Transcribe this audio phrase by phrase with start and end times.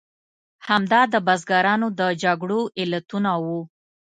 [0.67, 3.59] همدا د بزګرانو د جګړو علتونه وو.